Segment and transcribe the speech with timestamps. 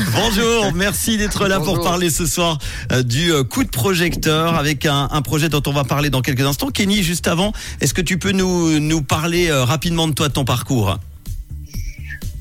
[0.14, 2.58] Bonjour, merci d'être là pour parler ce soir
[2.92, 6.22] euh, du euh, coup de projecteur avec un, un projet dont on va parler dans
[6.22, 6.68] quelques instants.
[6.70, 10.32] Kenny, juste avant, est-ce que tu peux nous, nous parler euh, rapidement de toi, de
[10.32, 10.98] ton parcours?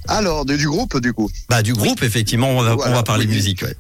[0.08, 1.30] Alors, de- du groupe, du coup.
[1.50, 3.36] Bah du groupe, effectivement, on va, Voilà, on va parler oui.
[3.36, 3.62] musique.
[3.62, 3.76] ouais.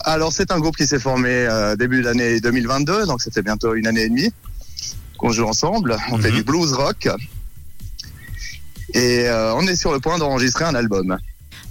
[0.00, 3.74] Alors, c'est un groupe qui s'est formé euh, début de l'année 2022, donc c'était bientôt
[3.74, 4.30] une année et demie
[5.18, 5.96] qu'on joue ensemble.
[6.10, 6.36] On fait Mhm.
[6.36, 7.08] du blues rock.
[8.94, 11.18] Et euh, on est sur le point d'enregistrer un album.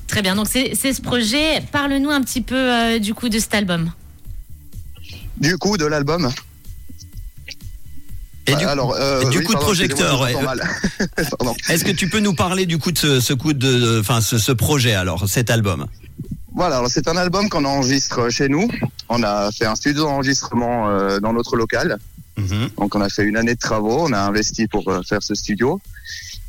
[0.10, 1.62] Très bien, donc c'est c'est ce projet.
[1.72, 3.92] Parle-nous un petit peu euh, du coup de cet album.
[5.38, 6.30] Du coup, de l'album?
[8.48, 10.28] Et du, Alors, euh, et du oui, coup de pardon, projecteur,
[11.70, 14.40] est-ce que tu peux nous parler du coup de ce, ce coup de, enfin ce,
[14.40, 15.86] ce projet alors, cet album?
[16.56, 18.68] Voilà, alors c'est un album qu'on enregistre chez nous.
[19.08, 22.00] On a fait un studio d'enregistrement euh, dans notre local.
[22.38, 22.70] Mhm.
[22.78, 25.36] Donc on a fait une année de travaux, on a investi pour euh, faire ce
[25.36, 25.80] studio.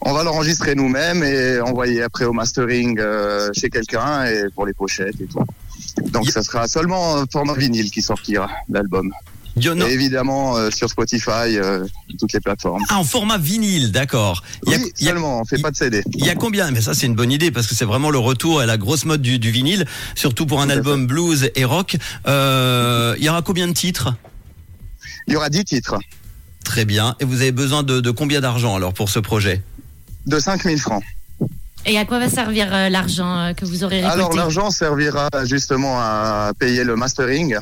[0.03, 4.73] On va l'enregistrer nous-mêmes et envoyer après au mastering euh, chez quelqu'un et pour les
[4.73, 5.45] pochettes et tout.
[6.11, 9.11] Donc ça sera seulement en format vinyle qui sortira l'album.
[9.57, 9.87] Yo- non.
[9.87, 11.85] Et évidemment euh, sur Spotify, euh,
[12.19, 12.83] toutes les plateformes.
[12.89, 14.43] Ah, en format vinyle, d'accord.
[14.67, 16.03] Il y a- Oui, y a- seulement, on fait pas de CD.
[16.15, 16.71] Il y a combien?
[16.71, 19.05] Mais ça, c'est une bonne idée parce que c'est vraiment le retour à la grosse
[19.05, 21.97] mode du, du vinyle, surtout pour un Tout album blues et rock.
[22.27, 24.15] Euh, il y aura combien de titres?
[25.27, 25.97] Il y aura 10 titres
[26.65, 27.17] Très bien.
[27.21, 29.63] Et vous avez besoin de, de combien d'argent alors pour ce projet?
[30.27, 31.03] De 5000 francs.
[31.87, 35.29] Et à quoi va servir euh, l'argent euh, que vous aurez récolté Alors l'argent servira
[35.45, 37.57] justement à payer le mastering.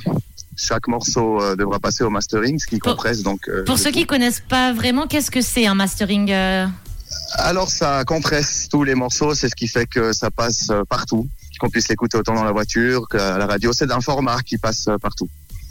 [0.56, 3.48] Chaque morceau euh, devra passer au mastering, ce qui Pour- compresse donc.
[3.48, 6.66] euh, Pour ceux qui connaissent pas vraiment, qu'est-ce que c'est un mastering euh,
[7.34, 11.28] Alors ça compresse tous les morceaux, c'est ce qui fait que ça passe partout,
[11.60, 13.72] qu'on puisse l'écouter autant dans la voiture qu'à la radio.
[13.72, 15.28] C'est d'un format qui passe partout.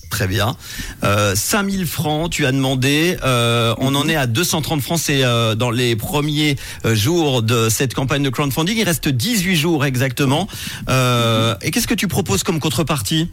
[0.10, 0.56] Très bien.
[1.04, 3.18] Euh, 5000 francs, tu as demandé.
[3.24, 5.00] Euh, on en est à 230 francs.
[5.00, 6.56] C'est euh, dans les premiers
[6.86, 8.78] euh, jours de cette campagne de crowdfunding.
[8.78, 10.48] Il reste 18 jours exactement.
[10.88, 13.30] Et qu'est-ce que tu proposes comme contrepartie?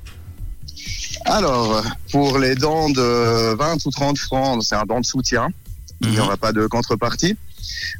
[1.27, 5.49] Alors pour les dents de 20 ou 30 francs, c'est un don de soutien.
[6.03, 6.23] Il n'y Mhm.
[6.23, 7.37] aura pas de contrepartie.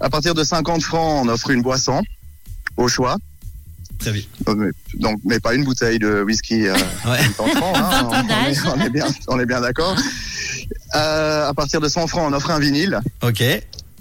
[0.01, 2.03] À partir de 50 francs, on offre une boisson
[2.77, 3.17] au choix.
[4.11, 4.25] Très.
[4.49, 4.71] Euh, mais-
[5.01, 6.67] Donc, mais pas une bouteille de whisky.
[6.67, 6.75] euh,
[7.07, 7.19] Ouais.
[7.37, 8.21] 50 francs, hein, 20 ans on,
[8.81, 9.13] est, d'âge.
[9.29, 9.97] on est bien, d'accord.
[10.95, 13.43] Euh, à partir de 100 francs, on offre un vinyle Ok.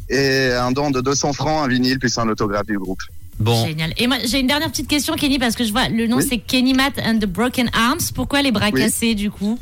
[0.09, 3.01] et un don de 200 francs, un vinyle plus un autographe du groupe.
[3.39, 3.65] Bon.
[3.65, 3.93] Génial.
[3.97, 6.25] Et moi, j'ai une dernière petite question, Kenny, parce que je vois le nom, Oui.
[6.29, 8.11] c'est Kenny Matt and the Broken Arms.
[8.13, 8.79] Pourquoi les bras Oui.
[8.79, 9.57] cassés, du coup?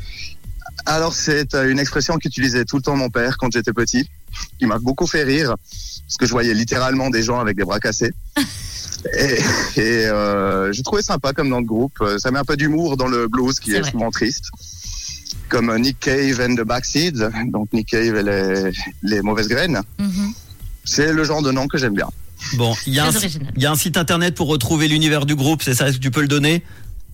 [0.84, 4.08] Alors, c'est euh, une expression qu'utilisait tout le temps mon père quand j'étais petit,
[4.58, 5.54] qui m'a beaucoup fait rire,
[6.06, 8.12] parce que je voyais littéralement des gens avec des bras cassés.
[9.18, 11.96] Et, et euh, j'ai trouvé sympa comme dans le groupe.
[12.00, 13.90] Euh, Ça met un peu d'humour dans le blues qui est, vrai.
[13.90, 14.50] souvent triste.
[15.48, 18.70] Comme euh, Nick Cave and the Backseeds, donc Nick Cave et les,
[19.02, 19.80] les mauvaises graines.
[19.98, 20.32] Mhm.
[20.84, 22.08] C'est le genre de nom que j'aime bien.
[22.54, 23.52] Bon, il y, a un, Très original.
[23.56, 26.02] il y a un site internet pour retrouver l'univers du groupe, c'est ça Est-ce que
[26.02, 26.64] tu peux le donner?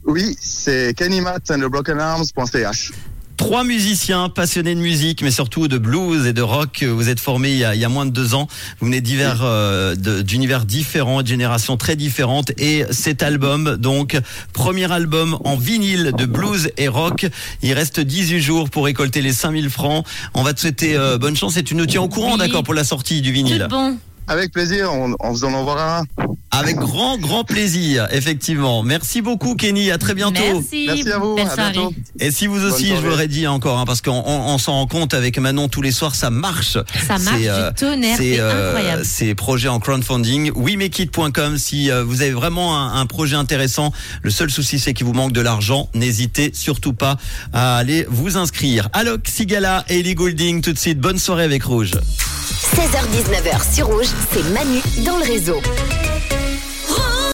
[0.05, 1.51] Oui, c'est kennymatt
[3.39, 6.83] Trois musiciens passionnés de musique, mais surtout de blues et de rock.
[6.87, 8.49] Vous êtes formés il y a, il y a moins de deux ans.
[8.81, 12.51] Vous venez divers, euh, d'univers différents, de générations très différentes.
[12.59, 14.19] Et cet album, donc,
[14.53, 17.27] premier album en vinyle de blues et rock.
[17.63, 20.05] Il reste 18 jours pour récolter les 5000 francs.
[20.35, 22.39] On va te souhaiter euh, bonne chance et tu nous tiens au courant, Oui.
[22.41, 23.69] d'accord, pour la sortie du vinyle.
[23.71, 23.99] Tout bon.
[24.29, 26.05] Avec plaisir, on, on vous en enverra un.
[26.51, 28.83] Avec grand, grand plaisir, effectivement.
[28.83, 29.91] Merci beaucoup, Kenny.
[29.91, 30.41] À très bientôt.
[30.41, 30.85] Merci.
[30.87, 31.95] Merci à vous, à bientôt.
[32.21, 34.73] Et si vous aussi, je vous l'aurais dit encore, hein, parce qu'on on, on s'en
[34.73, 36.79] rend compte avec Manon tous les soirs, ça marche.
[37.07, 39.05] Ça marche C'est, euh, du tonnerre, c'est euh, incroyable.
[39.05, 40.53] ces projets en crowdfunding.
[40.57, 41.59] WeMakeIt.com.
[41.59, 45.13] Si euh, vous avez vraiment un, un projet intéressant, le seul souci c'est qu'il vous
[45.15, 45.89] manque de l'argent.
[45.95, 47.17] N'hésitez surtout pas
[47.53, 48.89] à aller vous inscrire.
[48.95, 50.99] Alok Sigala et Ellie Goulding, tout de suite.
[50.99, 51.93] Bonne soirée avec Rouge.
[52.59, 55.61] 16h-19h sur Rouge, c'est Manu dans le réseau.